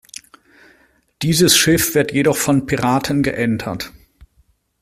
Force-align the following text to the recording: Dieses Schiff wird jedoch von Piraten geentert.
Dieses 1.21 1.55
Schiff 1.55 1.93
wird 1.93 2.11
jedoch 2.11 2.35
von 2.35 2.65
Piraten 2.65 3.21
geentert. 3.21 3.91